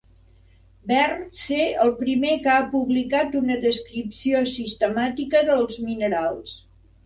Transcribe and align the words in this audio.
Ver 0.91 1.09
ser 1.39 1.65
el 1.83 1.91
primer 1.99 2.33
que 2.47 2.51
ha 2.55 2.65
publicat 2.73 3.39
una 3.43 3.59
descripció 3.69 4.43
sistemàtica 4.57 5.47
dels 5.55 5.81
minerals. 5.89 6.61